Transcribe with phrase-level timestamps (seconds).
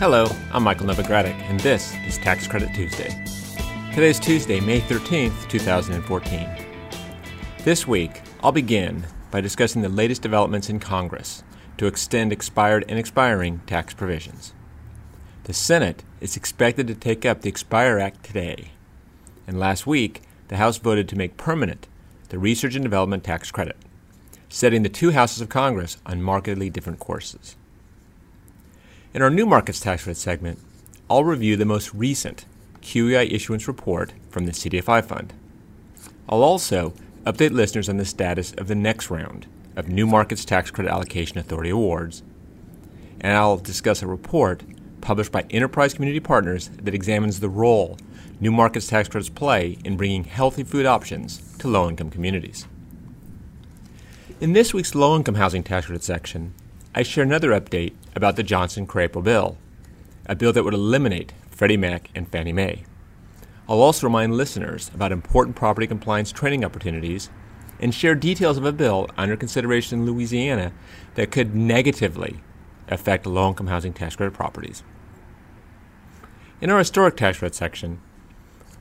[0.00, 3.16] Hello, I'm Michael Novogradac, and this is Tax Credit Tuesday.
[3.94, 6.48] Today's Tuesday, May 13th, 2014.
[7.60, 11.44] This week, I'll begin by discussing the latest developments in Congress
[11.78, 14.52] to extend expired and expiring tax provisions.
[15.44, 18.72] The Senate is expected to take up the Expire Act today,
[19.46, 21.86] and last week, the House voted to make permanent
[22.30, 23.76] the Research and Development Tax Credit,
[24.48, 27.54] setting the two houses of Congress on markedly different courses.
[29.14, 30.58] In our New Markets Tax Credit segment,
[31.08, 32.46] I'll review the most recent
[32.82, 35.32] QEI issuance report from the CDFI Fund.
[36.28, 40.72] I'll also update listeners on the status of the next round of New Markets Tax
[40.72, 42.24] Credit Allocation Authority awards,
[43.20, 44.64] and I'll discuss a report
[45.00, 47.96] published by Enterprise Community Partners that examines the role
[48.40, 52.66] New Markets tax credits play in bringing healthy food options to low income communities.
[54.40, 56.52] In this week's low income housing tax credit section,
[56.96, 59.58] I share another update about the Johnson Crapo bill,
[60.26, 62.84] a bill that would eliminate Freddie Mac and Fannie Mae.
[63.68, 67.30] I'll also remind listeners about important property compliance training opportunities
[67.80, 70.72] and share details of a bill under consideration in Louisiana
[71.14, 72.40] that could negatively
[72.88, 74.82] affect low income housing tax credit properties.
[76.60, 78.00] In our historic tax credit section,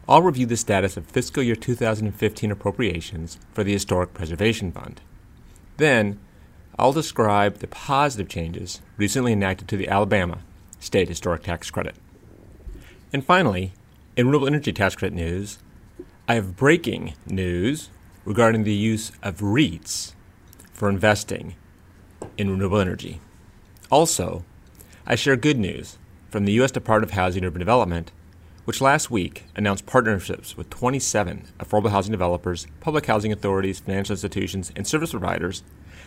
[0.08, 5.02] I'll review the status of fiscal year 2015 appropriations for the Historic Preservation Fund.
[5.78, 6.20] Then,
[6.78, 10.40] I'll describe the positive changes recently enacted to the Alabama
[10.80, 11.96] State Historic Tax Credit.
[13.12, 13.74] And finally,
[14.16, 15.60] in renewable energy tax credit news,
[16.28, 17.90] I have breaking news
[18.26, 20.14] regarding the use of REITs
[20.72, 21.56] for investing
[22.38, 23.22] in renewable energy.
[23.92, 24.44] Also,
[25.06, 25.98] I share good news
[26.30, 26.72] from the U.S.
[26.72, 28.12] Department of Housing and Urban Development,
[28.66, 34.72] which last week announced partnerships with 27 affordable housing developers, public housing authorities, financial institutions,
[34.76, 35.64] and service providers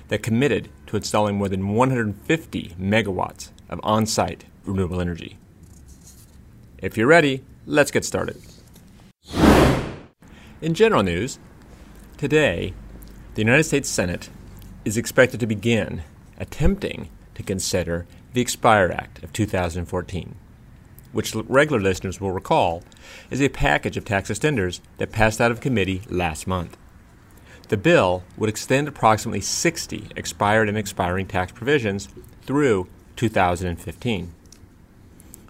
[0.09, 5.37] that committed to installing more than 150 megawatts of on site renewable energy.
[6.79, 8.41] If you're ready, let's get started.
[10.63, 11.39] In general news,
[12.17, 12.73] today,
[13.35, 14.31] the United States Senate
[14.85, 16.03] is expected to begin
[16.39, 20.35] attempting to consider the Expire Act of 2014,
[21.17, 22.83] which regular listeners will recall
[23.31, 26.77] is a package of tax extenders that passed out of committee last month.
[27.69, 32.09] The bill would extend approximately 60 expired and expiring tax provisions
[32.43, 34.35] through 2015.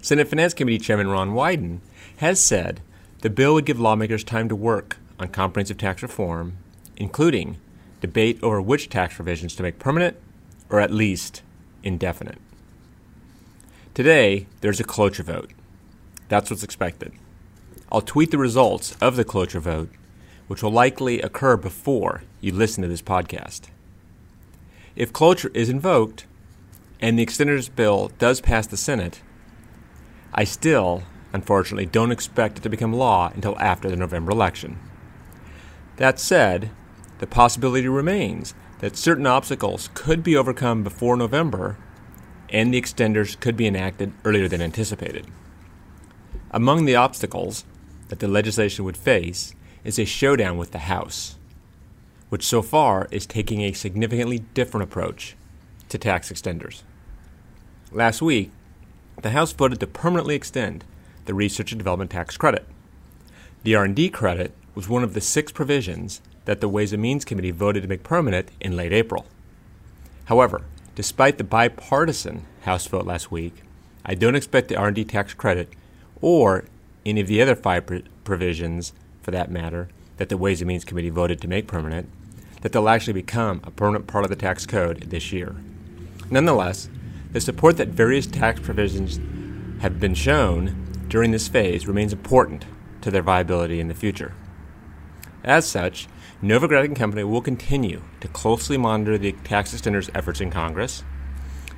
[0.01, 1.81] Senate Finance Committee Chairman Ron Wyden
[2.19, 2.81] has said
[3.23, 6.59] the bill would give lawmakers time to work on comprehensive tax reform,
[6.97, 7.57] including
[8.01, 10.17] debate over which tax provisions to make permanent
[10.71, 11.43] or at least
[11.83, 12.39] indefinite.
[13.95, 15.51] Today, there's a cloture vote.
[16.29, 17.13] That's what's expected.
[17.91, 19.91] I'll tweet the results of the cloture vote,
[20.49, 23.63] which will likely occur before you listen to this podcast.
[24.97, 26.27] If cloture is invoked
[27.01, 29.21] and the extenders bill does pass the Senate,
[30.35, 34.79] I still, unfortunately, don't expect it to become law until after the November election.
[35.97, 36.71] That said,
[37.19, 41.77] the possibility remains that certain obstacles could be overcome before November
[42.51, 45.27] and the extenders could be enacted earlier than anticipated.
[46.57, 47.67] Among the obstacles
[48.09, 51.37] that the legislation would face is a showdown with the House,
[52.31, 55.37] which so far is taking a significantly different approach
[55.91, 56.81] to tax extenders.
[57.93, 58.53] Last week,
[59.21, 60.87] the House voted to permanently extend
[61.27, 62.67] the Research and Development Tax Credit.
[63.63, 67.51] The R&D credit was one of the six provisions that the Ways and Means Committee
[67.51, 69.27] voted to make permanent in late April.
[70.25, 70.63] However,
[70.95, 73.57] despite the bipartisan House vote last week,
[74.07, 75.69] I don't expect the R&D tax credit
[76.27, 76.65] or
[77.05, 78.93] any of the other five pr- provisions,
[79.23, 82.09] for that matter, that the Ways and Means Committee voted to make permanent,
[82.63, 85.55] that they'll actually become a permanent part of the tax code this year.
[86.29, 86.89] Nonetheless,
[87.31, 89.21] the support that various tax provisions
[89.83, 92.65] have been shown during this phase remains important
[93.03, 94.35] to their viability in the future.
[95.45, 96.09] As such,
[96.43, 101.05] Novogradac and Company will continue to closely monitor the tax extenders' efforts in Congress.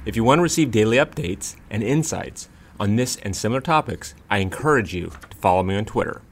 [0.07, 2.49] If you want to receive daily updates and insights
[2.81, 6.23] on this and similar topics, I encourage you to follow me on Twitter.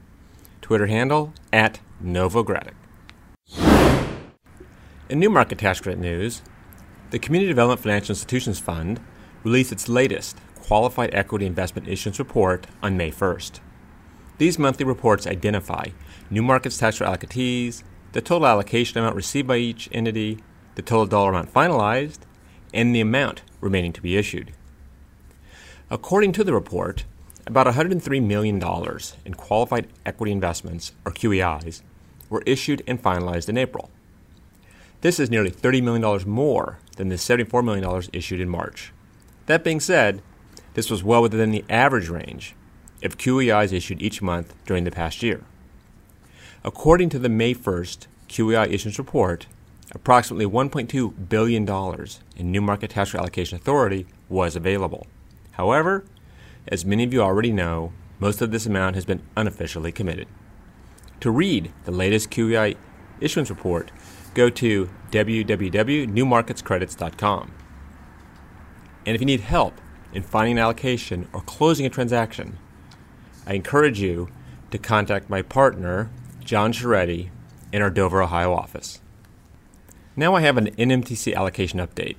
[0.61, 2.73] Twitter handle at Novogradac.
[5.09, 6.41] In new market tax credit news,
[7.11, 8.99] the Community Development Financial Institutions Fund
[9.43, 13.61] released its latest Qualified Equity Investment Issuance Report on May 1st.
[14.37, 15.87] These monthly reports identify
[16.29, 20.39] new markets tax credit allocatees, the total allocation amount received by each entity,
[20.75, 22.19] the total dollar amount finalized,
[22.73, 24.51] and the amount remaining to be issued.
[25.89, 27.05] According to the report,
[27.45, 28.61] about $103 million
[29.25, 31.81] in qualified equity investments, or QEIs,
[32.29, 33.89] were issued and finalized in April.
[34.99, 38.91] This is nearly $30 million more than the $74 million issued in March.
[39.45, 40.21] That being said,
[40.73, 42.53] this was well within the average range
[43.01, 45.45] of QEIs issued each month during the past year.
[46.65, 49.47] According to the May 1st QEI issuance report,
[49.91, 51.65] approximately $1.2 billion
[52.35, 55.07] in new market tax allocation authority was available.
[55.57, 56.05] However,
[56.67, 60.27] as many of you already know, most of this amount has been unofficially committed.
[61.21, 62.77] To read the latest QEI
[63.19, 63.91] issuance report,
[64.35, 67.51] go to www.newmarketscredits.com.
[69.05, 69.81] And if you need help
[70.13, 72.59] in finding an allocation or closing a transaction,
[73.47, 74.29] I encourage you
[74.69, 77.31] to contact my partner, John Chiaretti,
[77.71, 79.01] in our Dover, Ohio office.
[80.15, 82.17] Now I have an NMTC allocation update,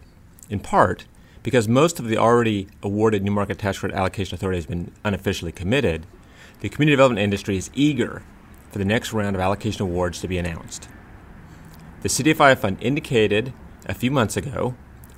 [0.51, 1.05] in part
[1.43, 5.53] because most of the already awarded New Market Tax Credit Allocation Authority has been unofficially
[5.53, 6.07] committed.
[6.61, 8.23] The community development industry is eager
[8.71, 10.89] for the next round of allocation awards to be announced.
[12.03, 13.53] The CDFI fund indicated
[13.87, 14.75] a few months ago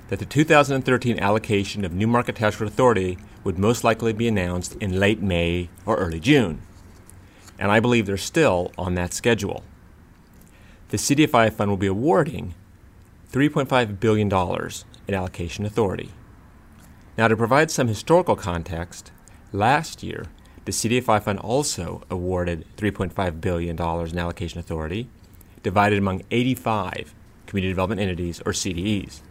[0.09, 4.75] that the 2013 allocation of New Market Tax Credit Authority would most likely be announced
[4.75, 6.61] in late May or early June.
[7.57, 9.63] And I believe they're still on that schedule.
[10.89, 12.55] The CDFI fund will be awarding
[13.31, 14.29] $3.5 billion
[15.07, 16.11] in allocation authority.
[17.17, 19.11] Now, to provide some historical context,
[19.51, 20.25] last year
[20.65, 25.09] the CDFI fund also awarded $3.5 billion in allocation authority,
[25.63, 27.13] divided among 85
[27.47, 29.21] community development entities or CDEs.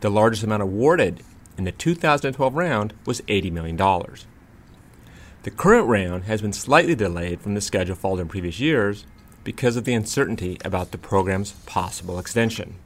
[0.00, 1.22] The largest amount awarded
[1.56, 3.76] in the 2012 round was $80 million.
[3.76, 9.06] The current round has been slightly delayed from the schedule followed in previous years
[9.44, 12.76] because of the uncertainty about the program's possible extension.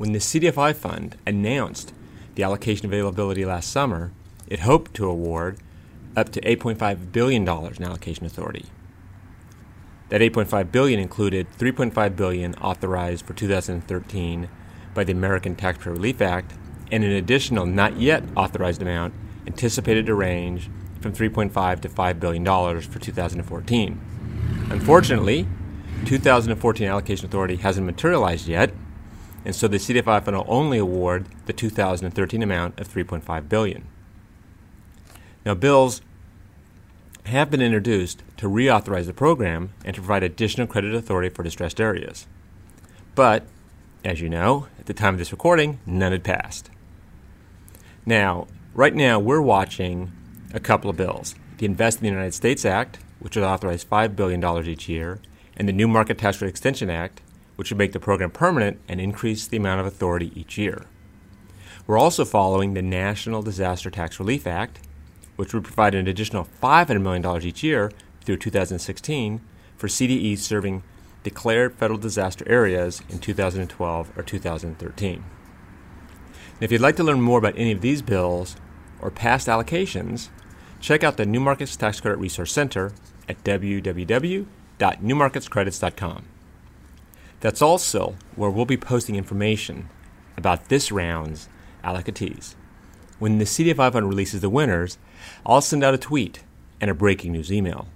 [0.00, 1.92] When the CDFI fund announced
[2.34, 4.12] the allocation availability last summer,
[4.46, 5.58] it hoped to award
[6.16, 8.64] up to $8.5 billion in allocation authority.
[10.08, 14.48] That 8.5 billion included 3.5 billion authorized for 2013
[14.94, 16.54] by the American Taxpayer Relief Act
[16.90, 19.12] and an additional not yet authorized amount
[19.46, 20.70] anticipated to range
[21.02, 24.00] from 3.5 to 5 billion dollars for 2014.
[24.70, 25.46] Unfortunately,
[26.06, 28.72] 2014 allocation authority hasn't materialized yet,
[29.44, 33.86] and so the CDFI fund will only award the 2013 amount of 3.5 billion.
[35.44, 36.02] Now, bills
[37.26, 41.80] have been introduced to reauthorize the program and to provide additional credit authority for distressed
[41.80, 42.26] areas.
[43.14, 43.44] But,
[44.04, 46.70] as you know, at the time of this recording, none had passed.
[48.04, 50.12] Now, right now, we're watching
[50.52, 54.16] a couple of bills the Invest in the United States Act, which would authorize $5
[54.16, 55.20] billion each year,
[55.56, 57.20] and the New Market Tax Credit Extension Act,
[57.60, 60.86] which would make the program permanent and increase the amount of authority each year.
[61.86, 64.80] We're also following the National Disaster Tax Relief Act,
[65.36, 67.92] which would provide an additional $500 million each year
[68.22, 69.42] through 2016
[69.76, 70.82] for CDEs serving
[71.22, 75.12] declared federal disaster areas in 2012 or 2013.
[75.12, 75.24] And
[76.62, 78.56] if you'd like to learn more about any of these bills
[79.02, 80.30] or past allocations,
[80.80, 82.92] check out the New Markets Tax Credit Resource Center
[83.28, 86.24] at www.newmarketscredits.com.
[87.40, 89.88] That's also where we'll be posting information
[90.36, 91.48] about this round's
[91.82, 92.54] allocatees.
[93.18, 94.98] When the CDFI fund releases the winners,
[95.44, 96.40] I'll send out a tweet
[96.80, 97.88] and a breaking news email.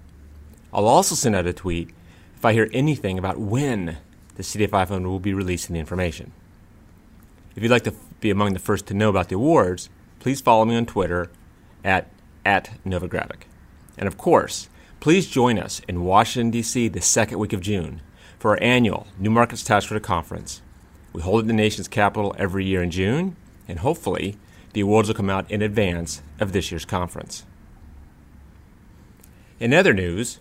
[0.73, 1.91] I'll also send out a tweet
[2.35, 3.97] if I hear anything about when
[4.35, 6.31] the CDFI fund will be releasing the information.
[7.55, 10.65] If you'd like to be among the first to know about the awards, please follow
[10.65, 11.31] me on Twitter
[11.83, 12.09] at,
[12.43, 12.71] at.
[12.83, 16.89] And of course, please join us in Washington, D.C.
[16.89, 18.01] the second week of June
[18.39, 20.61] for our annual New Markets Tax Credit Conference.
[21.13, 23.35] We hold it in the nation's capital every year in June,
[23.67, 24.37] and hopefully,
[24.73, 27.45] the awards will come out in advance of this year's conference.
[29.59, 30.39] In other news,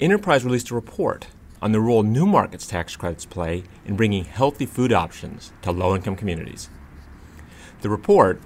[0.00, 1.28] Enterprise released a report
[1.60, 5.94] on the role new markets tax credits play in bringing healthy food options to low
[5.94, 6.70] income communities.
[7.80, 8.40] The report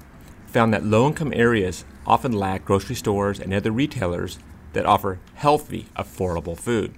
[0.46, 4.38] found that low income areas often lack grocery stores and other retailers
[4.72, 6.94] that offer healthy, affordable food.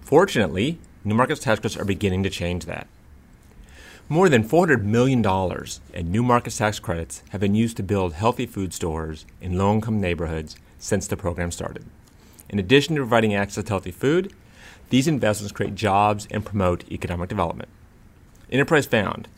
[0.00, 2.86] Fortunately, new markets tax credits are beginning to change that.
[4.08, 5.24] More than $400 million
[5.94, 9.72] in new markets tax credits have been used to build healthy food stores in low
[9.72, 11.84] income neighborhoods since the program started.
[12.48, 14.32] In addition to providing access to healthy food,
[14.88, 17.68] these investments create jobs and promote economic development.
[18.50, 19.28] Enterprise found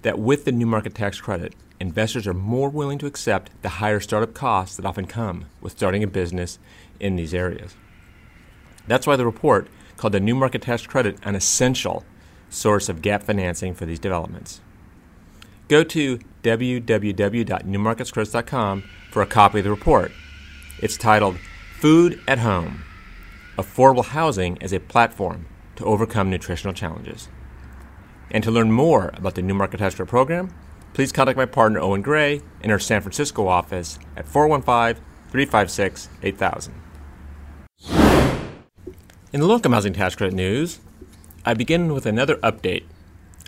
[0.00, 4.00] that with the new market tax credit, investors are more willing to accept the higher
[4.00, 6.58] startup costs that often come with starting a business
[6.98, 7.74] in these areas.
[8.86, 12.04] That's why the report called the new market tax credit an essential
[12.48, 14.60] source of gap financing for these developments.
[15.68, 20.12] Go to www.newmarketscredits.com for a copy of the report.
[20.78, 21.38] It's titled
[21.78, 22.84] Food at Home
[23.56, 25.46] Affordable Housing as a Platform
[25.76, 27.28] to Overcome Nutritional Challenges.
[28.30, 30.54] And to learn more about the New Market Tax Credit program,
[30.92, 36.74] please contact my partner Owen Gray in our San Francisco office at 415 356 8000.
[39.34, 40.78] In the income housing tax credit news,
[41.44, 42.84] I begin with another update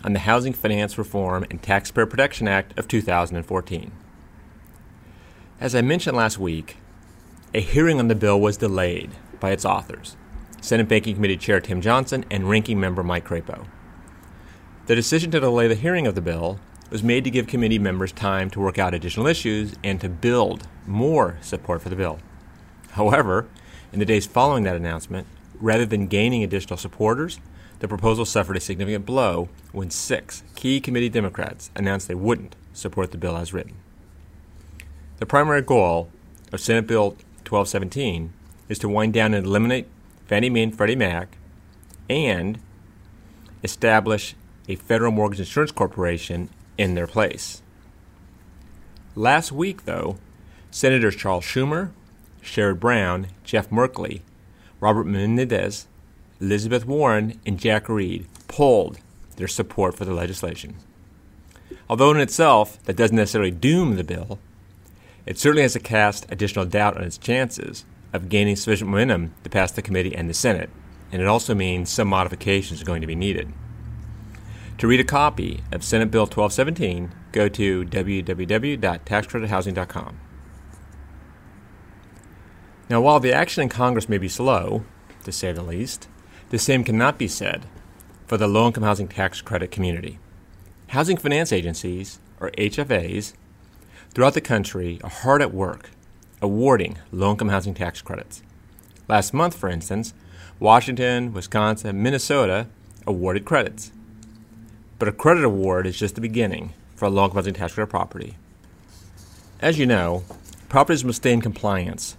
[0.02, 3.92] on the Housing Finance Reform and Taxpayer Protection Act of 2014.
[5.60, 6.78] As I mentioned last week,
[7.54, 10.16] a hearing on the bill was delayed by its authors,
[10.60, 13.68] Senate Banking Committee Chair Tim Johnson and Ranking Member Mike Crapo.
[14.86, 16.58] The decision to delay the hearing of the bill
[16.90, 20.66] was made to give committee members time to work out additional issues and to build
[20.84, 22.18] more support for the bill.
[22.90, 23.46] However,
[23.92, 25.28] in the days following that announcement,
[25.60, 27.40] rather than gaining additional supporters,
[27.80, 33.10] the proposal suffered a significant blow when six key committee Democrats announced they wouldn't support
[33.10, 33.74] the bill as written.
[35.18, 36.10] The primary goal
[36.52, 37.10] of Senate Bill
[37.44, 38.32] 1217
[38.68, 39.86] is to wind down and eliminate
[40.26, 41.36] Fannie Mae and Freddie Mac
[42.08, 42.58] and
[43.62, 44.34] establish
[44.68, 47.62] a federal mortgage insurance corporation in their place.
[49.14, 50.16] Last week, though,
[50.70, 51.90] Senators Charles Schumer,
[52.42, 54.20] Sherrod Brown, Jeff Merkley,
[54.80, 55.86] Robert Menendez,
[56.40, 58.98] Elizabeth Warren, and Jack Reed pulled
[59.36, 60.76] their support for the legislation.
[61.88, 64.38] Although in itself that doesn't necessarily doom the bill,
[65.24, 69.50] it certainly has to cast additional doubt on its chances of gaining sufficient momentum to
[69.50, 70.70] pass the committee and the Senate,
[71.10, 73.52] and it also means some modifications are going to be needed.
[74.78, 80.20] To read a copy of Senate Bill 1217, go to www.taxcredithousing.com.
[82.88, 84.84] Now, while the action in Congress may be slow,
[85.24, 86.08] to say the least,
[86.50, 87.66] the same cannot be said
[88.26, 90.18] for the low income housing tax credit community.
[90.88, 93.32] Housing finance agencies, or HFAs,
[94.10, 95.90] throughout the country are hard at work
[96.40, 98.42] awarding low income housing tax credits.
[99.08, 100.14] Last month, for instance,
[100.60, 102.68] Washington, Wisconsin, Minnesota
[103.06, 103.92] awarded credits.
[104.98, 107.90] But a credit award is just the beginning for a low income housing tax credit
[107.90, 108.36] property.
[109.60, 110.24] As you know,
[110.68, 112.16] properties must stay in compliance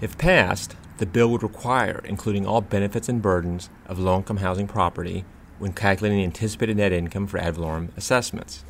[0.00, 4.66] If passed, the bill would require including all benefits and burdens of low income housing
[4.66, 5.24] property
[5.58, 8.64] when calculating anticipated net income for ad valorem assessments.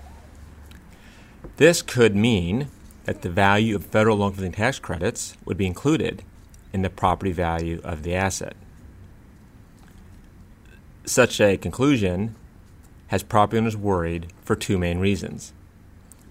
[1.57, 2.69] This could mean
[3.05, 6.23] that the value of federal low income tax credits would be included
[6.73, 8.55] in the property value of the asset.
[11.05, 12.35] Such a conclusion
[13.09, 15.53] has property owners worried for two main reasons.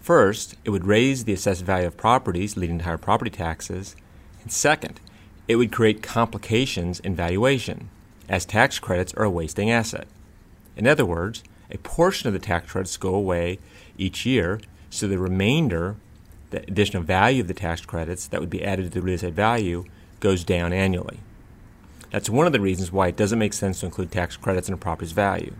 [0.02, 3.96] First, it would raise the assessed value of properties, leading to higher property taxes,
[4.44, 5.00] and second,
[5.48, 7.90] it would create complications in valuation,
[8.28, 10.08] as tax credits are a wasting asset.
[10.75, 13.60] In other words, a portion of the tax credits go away
[13.98, 14.60] each year,
[14.90, 15.96] so the remainder,
[16.50, 19.34] the additional value of the tax credits that would be added to the real estate
[19.34, 19.86] value,
[20.20, 21.20] goes down annually.
[22.12, 24.74] That's one of the reasons why it doesn't make sense to include tax credits in
[24.74, 25.54] a property's value.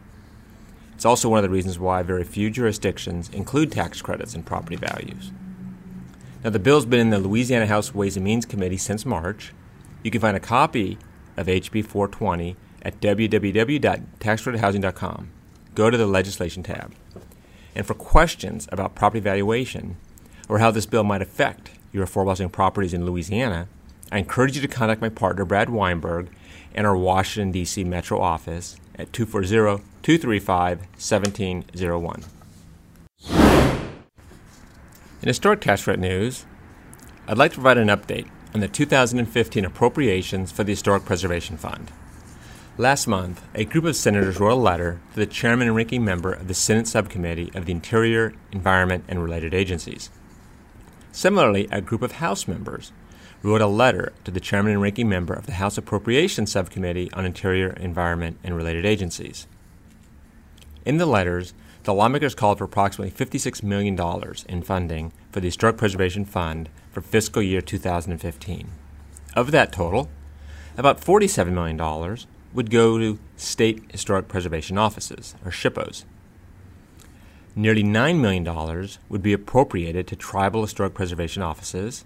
[0.94, 4.78] It's also one of the reasons why very few jurisdictions include tax credits in property
[4.78, 5.32] values.
[6.44, 9.54] Now, the bill's been in the Louisiana House Ways and Means Committee since March.
[10.06, 10.98] You can find a copy
[11.36, 15.32] of HB 420 at www.taxcredithousing.com.
[15.74, 16.94] Go to the Legislation tab.
[17.74, 19.98] And for questions about property valuation
[20.48, 23.68] or how this bill might affect your affordable housing properties in Louisiana,
[24.12, 26.30] I encourage you to contact my partner, Brad Weinberg,
[26.76, 27.84] in our Washington, D.C.
[27.84, 32.24] metro office at 240 235 1701.
[35.24, 36.46] In historic tax credit news,
[37.28, 41.92] I'd like to provide an update on the 2015 appropriations for the Historic Preservation Fund.
[42.78, 46.32] Last month, a group of senators wrote a letter to the chairman and ranking member
[46.32, 50.10] of the Senate Subcommittee of the Interior, Environment, and Related Agencies.
[51.12, 52.94] Similarly, a group of House members
[53.44, 57.26] wrote a letter to the chairman and ranking member of the House Appropriations Subcommittee on
[57.26, 59.48] Interior, Environment, and Related Agencies.
[60.86, 61.54] In the letters,
[61.86, 63.98] the lawmakers called for approximately $56 million
[64.50, 68.70] in funding for the Historic Preservation Fund for fiscal year 2015.
[69.36, 70.10] Of that total,
[70.78, 72.18] about $47 million
[72.54, 76.06] would go to state historic preservation offices, or SHPOs.
[77.56, 82.04] Nearly $9 million would be appropriated to tribal historic preservation offices,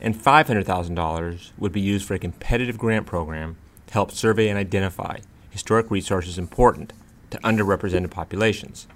[0.00, 3.56] and $500,000 would be used for a competitive grant program
[3.86, 5.18] to help survey and identify
[5.50, 6.92] historic resources important
[7.30, 8.88] to underrepresented populations.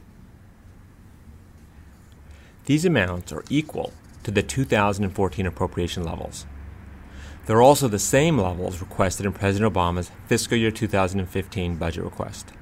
[2.66, 3.92] These amounts are equal
[4.22, 6.46] to the 2014 appropriation levels.
[7.46, 12.52] They're also the same levels requested in President Obama's fiscal year 2015 budget request.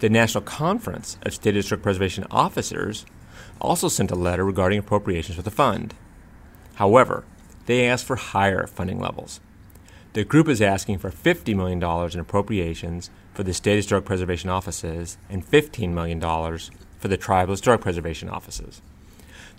[0.00, 3.06] The National Conference of State Historic Preservation Officers
[3.60, 5.94] also sent a letter regarding appropriations for the fund.
[6.74, 7.24] However,
[7.66, 9.40] they asked for higher funding levels.
[10.14, 15.18] The group is asking for $50 million in appropriations for the State Historic Preservation Offices
[15.28, 16.20] and $15 million
[16.98, 18.82] for the tribal historic preservation offices.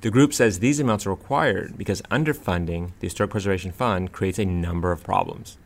[0.02, 4.46] The group says these amounts are required because underfunding the Historic Preservation Fund creates a
[4.46, 5.58] number of problems.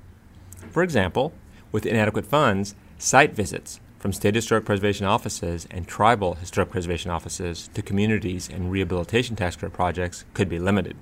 [0.71, 1.33] For example,
[1.71, 7.69] with inadequate funds, site visits from state historic preservation offices and tribal historic preservation offices
[7.73, 10.95] to communities and rehabilitation tax credit projects could be limited.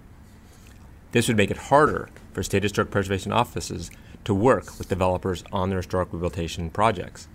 [1.12, 3.92] This would make it harder for state historic preservation offices
[4.26, 7.28] to work with developers on their historic rehabilitation projects.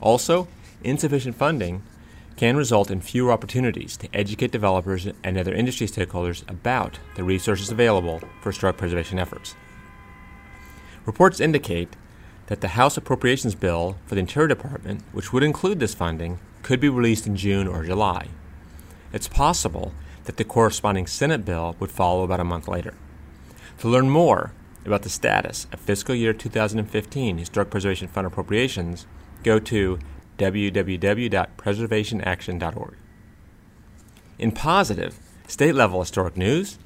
[0.00, 0.48] Also,
[0.82, 1.82] insufficient funding
[2.36, 7.70] can result in fewer opportunities to educate developers and other industry stakeholders about the resources
[7.70, 9.54] available for historic preservation efforts.
[11.06, 11.96] Reports indicate
[12.46, 16.80] that the House Appropriations Bill for the Interior Department, which would include this funding, could
[16.80, 18.28] be released in June or July.
[19.12, 19.92] It's possible
[20.24, 22.94] that the corresponding Senate bill would follow about a month later.
[23.78, 24.52] To learn more
[24.84, 29.06] about the status of fiscal year 2015 Historic Preservation Fund appropriations,
[29.42, 29.98] go to
[30.38, 32.96] www.preservationaction.org.
[34.38, 36.78] In positive, state level historic news,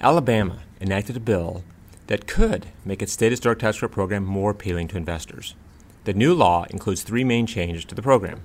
[0.00, 1.64] Alabama enacted a bill
[2.06, 5.54] that could make its state historic tax credit program more appealing to investors.
[6.04, 8.42] The new law includes three main changes to the program.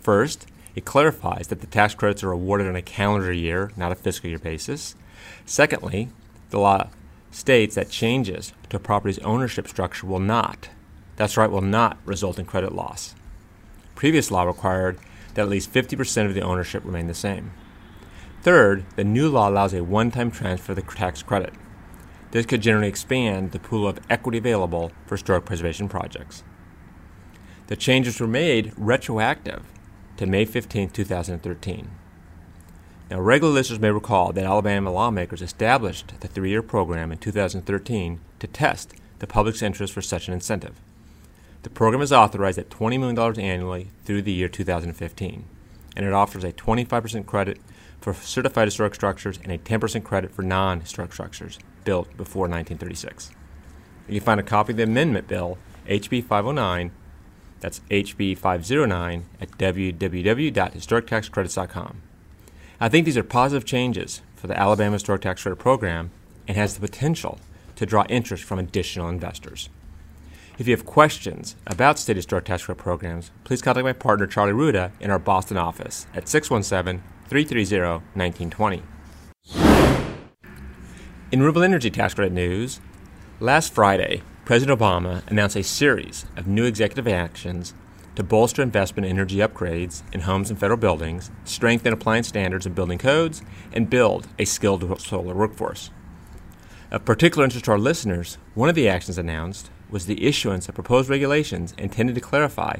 [0.00, 3.96] First, it clarifies that the tax credits are awarded on a calendar year, not a
[3.96, 4.94] fiscal year basis.
[5.44, 6.08] Secondly,
[6.50, 6.88] the law
[7.32, 10.68] states that changes to a property's ownership structure will not,
[11.16, 13.14] that's right, will not result in credit loss.
[14.00, 14.98] Previous law required
[15.34, 17.50] that at least 50% of the ownership remain the same.
[18.40, 21.52] Third, the new law allows a one time transfer of the tax credit.
[22.30, 26.44] This could generally expand the pool of equity available for historic preservation projects.
[27.66, 29.64] The changes were made retroactive
[30.16, 31.90] to May 15, 2013.
[33.10, 38.18] Now, regular listeners may recall that Alabama lawmakers established the three year program in 2013
[38.38, 40.80] to test the public's interest for such an incentive.
[41.62, 45.44] The program is authorized at $20 million annually through the year 2015,
[45.94, 47.58] and it offers a 25% credit
[48.00, 53.32] for certified historic structures and a 10% credit for non historic structures built before 1936.
[54.08, 56.92] You can find a copy of the amendment bill, HB 509,
[57.60, 62.02] that's HB 509, at www.historictaxcredits.com.
[62.80, 66.10] I think these are positive changes for the Alabama Historic Tax Credit Program
[66.48, 67.38] and has the potential
[67.76, 69.68] to draw interest from additional investors.
[70.60, 74.52] If you have questions about state historic tax credit programs, please contact my partner Charlie
[74.52, 78.82] Rhuda in our Boston office at 617 330 1920.
[81.32, 82.78] In renewable energy tax credit news,
[83.40, 87.72] last Friday, President Obama announced a series of new executive actions
[88.14, 92.74] to bolster investment in energy upgrades in homes and federal buildings, strengthen appliance standards and
[92.74, 93.40] building codes,
[93.72, 95.88] and build a skilled solar workforce.
[96.90, 100.74] Of particular interest to our listeners, one of the actions announced was the issuance of
[100.74, 102.76] proposed regulations intended to clarify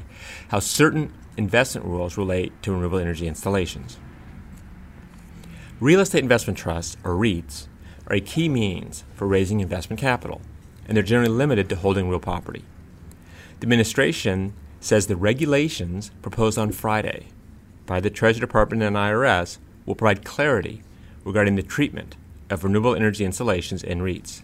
[0.49, 3.97] how certain investment rules relate to renewable energy installations.
[5.79, 7.67] Real estate investment trusts, or REITs,
[8.07, 10.41] are a key means for raising investment capital,
[10.87, 12.63] and they're generally limited to holding real property.
[13.59, 17.27] The administration says the regulations proposed on Friday
[17.85, 20.81] by the Treasury Department and IRS will provide clarity
[21.23, 22.15] regarding the treatment
[22.49, 24.41] of renewable energy installations in REITs.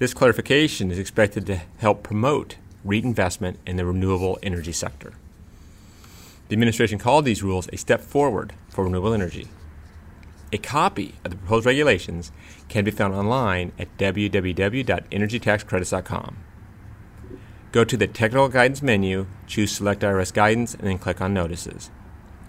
[0.00, 5.12] This clarification is expected to help promote REIT investment in the renewable energy sector.
[6.48, 9.48] The administration called these rules a step forward for renewable energy.
[10.54, 12.32] A copy of the proposed regulations
[12.70, 16.36] can be found online at www.energytaxcredits.com.
[17.70, 21.90] Go to the Technical Guidance menu, choose Select IRS Guidance, and then click on Notices.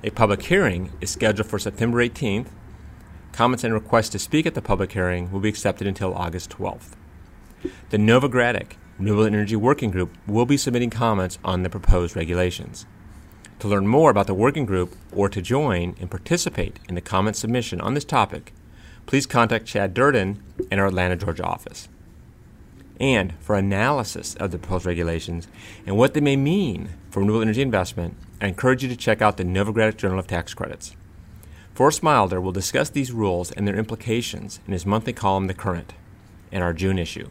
[0.05, 2.47] A public hearing is scheduled for September 18th.
[3.33, 6.95] Comments and requests to speak at the public hearing will be accepted until August 12th.
[7.89, 12.85] The Novogradac Renewable Energy Working Group will be submitting comments on the proposed regulations.
[13.59, 17.35] To learn more about the working group or to join and participate in the comment
[17.35, 18.53] submission on this topic,
[19.05, 21.87] please contact Chad Durden in our Atlanta, Georgia office.
[22.99, 25.47] And for analysis of the proposed regulations
[25.85, 29.37] and what they may mean for renewable energy investment, I encourage you to check out
[29.37, 30.95] the Novogradac Journal of Tax Credits.
[31.73, 35.93] Forrest Milder will discuss these rules and their implications in his monthly column, The Current,
[36.51, 37.29] in our June issue.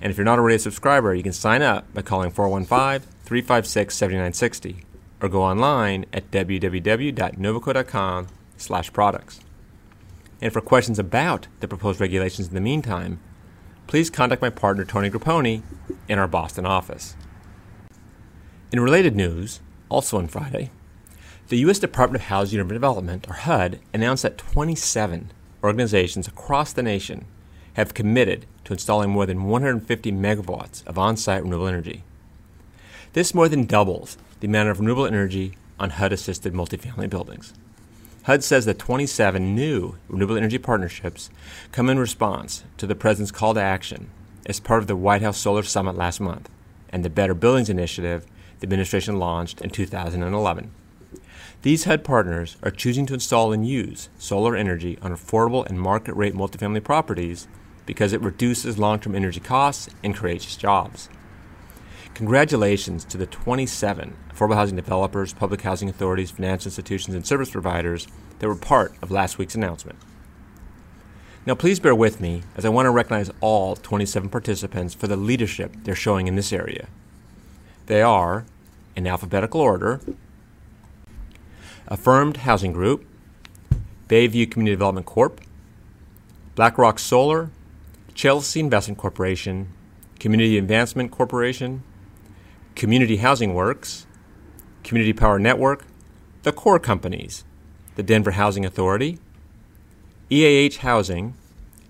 [0.00, 3.94] And if you're not already a subscriber, you can sign up by calling 415 356
[3.94, 4.84] 7960
[5.20, 9.40] or go online at www.novoco.com slash products.
[10.40, 13.20] And for questions about the proposed regulations in the meantime,
[13.86, 15.62] please contact my partner Tony Grappone
[16.08, 17.14] in our Boston office.
[18.72, 20.70] In related news, also on Friday,
[21.48, 21.80] the U.S.
[21.80, 25.32] Department of Housing and Urban Development, or HUD, announced that 27
[25.64, 27.26] organizations across the nation
[27.74, 32.04] have committed to installing more than 150 megawatts of on site renewable energy.
[33.14, 37.52] This more than doubles the amount of renewable energy on HUD assisted multifamily buildings.
[38.24, 41.30] HUD says that 27 new renewable energy partnerships
[41.72, 44.08] come in response to the President's call to action
[44.46, 46.48] as part of the White House Solar Summit last month
[46.90, 48.24] and the Better Buildings Initiative
[48.60, 50.70] the administration launched in 2011.
[51.62, 56.14] These HUD partners are choosing to install and use solar energy on affordable and market
[56.14, 57.48] rate multifamily properties
[57.90, 61.08] because it reduces long term energy costs and creates jobs.
[62.14, 68.06] Congratulations to the 27 affordable housing developers, public housing authorities, financial institutions, and service providers
[68.38, 69.98] that were part of last week's announcement.
[71.44, 75.16] Now, please bear with me as I want to recognize all 27 participants for the
[75.16, 76.86] leadership they're showing in this area.
[77.86, 78.44] They are,
[78.94, 80.00] in alphabetical order,
[81.88, 83.04] Affirmed Housing Group,
[84.06, 85.40] Bayview Community Development Corp.,
[86.54, 87.50] BlackRock Solar,
[88.20, 89.72] Chelsea Investment Corporation,
[90.18, 91.82] Community Advancement Corporation,
[92.74, 94.06] Community Housing Works,
[94.84, 95.86] Community Power Network,
[96.42, 97.44] the core companies,
[97.94, 99.18] the Denver Housing Authority,
[100.28, 101.32] EAH Housing,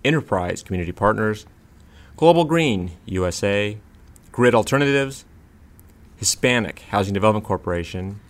[0.05, 1.47] Enterprise Community Partners,
[2.16, 3.77] Global Green USA,
[4.31, 5.25] Grid Alternatives,
[6.16, 8.21] Hispanic Housing Development Corporation,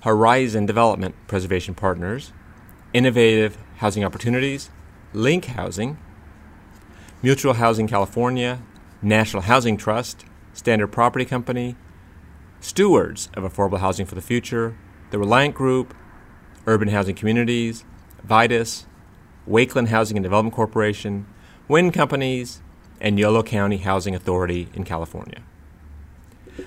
[0.00, 2.32] Horizon Development Preservation Partners,
[2.92, 4.70] Innovative Housing Opportunities,
[5.12, 5.98] Link Housing,
[7.20, 8.62] Mutual Housing California,
[9.02, 11.74] National Housing Trust, Standard Property Company,
[12.60, 14.76] Stewards of Affordable Housing for the Future,
[15.10, 15.94] the Reliant Group,
[16.64, 17.84] Urban Housing Communities,
[18.22, 18.86] Vitus,
[19.48, 21.26] Wakeland Housing and Development Corporation,
[21.66, 22.60] Winn Companies,
[23.00, 25.42] and Yolo County Housing Authority in California.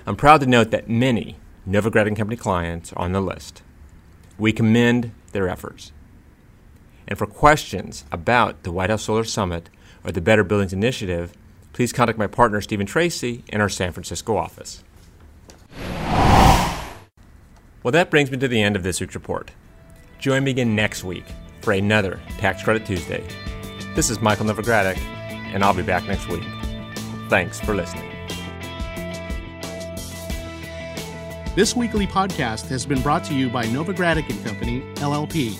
[0.06, 1.36] I'm proud to note that many
[1.66, 3.62] Novogradac Company clients are on the list.
[4.36, 5.92] We commend their efforts.
[7.08, 9.70] And for questions about the White House Solar Summit
[10.04, 11.32] or the Better Buildings Initiative,
[11.72, 14.82] please contact my partner Stephen Tracy in our San Francisco office.
[17.82, 19.50] Well, that brings me to the end of this week's report.
[20.18, 21.24] Join me again next week
[21.62, 23.24] for another Tax Credit Tuesday.
[23.94, 26.44] This is Michael Novogradac, and I'll be back next week.
[27.28, 28.08] Thanks for listening.
[31.54, 35.52] This weekly podcast has been brought to you by Novogradac and Company, LLP.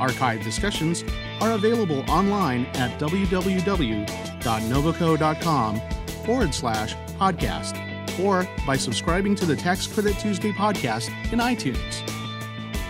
[0.00, 1.04] Archived discussions
[1.40, 5.80] are available online at www.novoco.com
[6.24, 7.86] forward slash podcast
[8.20, 12.02] or by subscribing to the Tax Credit Tuesday podcast in iTunes.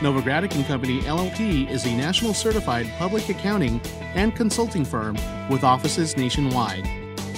[0.01, 3.81] Novogradac and Company LLP is a national certified public accounting
[4.15, 5.17] and consulting firm
[5.51, 6.89] with offices nationwide.